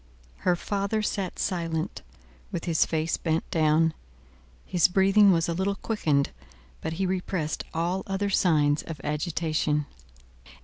Her 0.37 0.55
father 0.55 1.03
sat 1.03 1.37
silent, 1.37 2.01
with 2.51 2.65
his 2.65 2.87
face 2.87 3.17
bent 3.17 3.47
down. 3.51 3.93
His 4.65 4.87
breathing 4.87 5.31
was 5.31 5.47
a 5.47 5.53
little 5.53 5.75
quickened; 5.75 6.31
but 6.81 6.93
he 6.93 7.05
repressed 7.05 7.65
all 7.71 8.01
other 8.07 8.31
signs 8.31 8.81
of 8.81 8.99
agitation. 9.03 9.85